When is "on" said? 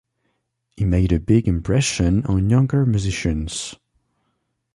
2.25-2.49